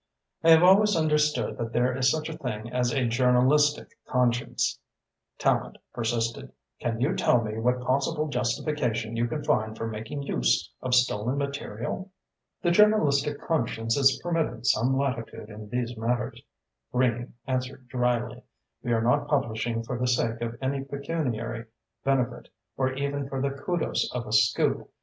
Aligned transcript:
"I 0.43 0.49
have 0.49 0.63
always 0.63 0.95
understood 0.95 1.59
that 1.59 1.73
there 1.73 1.95
is 1.95 2.09
such 2.09 2.27
a 2.27 2.35
thing 2.35 2.71
as 2.73 2.91
a 2.91 3.05
journalistic 3.05 3.89
conscience," 4.07 4.79
Tallente 5.37 5.77
persisted. 5.93 6.51
"Can 6.79 6.99
you 6.99 7.15
tell 7.15 7.43
me 7.43 7.59
what 7.59 7.81
possible 7.81 8.27
justification 8.27 9.15
you 9.15 9.27
can 9.27 9.43
find 9.43 9.77
for 9.77 9.85
making 9.85 10.23
use 10.23 10.71
of 10.81 10.95
stolen 10.95 11.37
material?" 11.37 12.09
"The 12.63 12.71
journalistic 12.71 13.39
conscience 13.41 13.95
is 13.95 14.19
permitted 14.23 14.65
some 14.65 14.97
latitude 14.97 15.49
in 15.49 15.69
these 15.69 15.95
matters," 15.95 16.41
Greening 16.91 17.35
answered 17.45 17.87
drily. 17.87 18.41
"We 18.81 18.93
are 18.93 19.03
not 19.03 19.27
publishing 19.27 19.83
for 19.83 19.99
the 19.99 20.07
sake 20.07 20.41
of 20.41 20.57
any 20.63 20.83
pecuniary 20.83 21.65
benefit 22.03 22.49
or 22.75 22.91
even 22.93 23.29
for 23.29 23.39
the 23.39 23.51
kudos 23.51 24.09
of 24.15 24.25
a 24.25 24.33
scoop. 24.33 24.89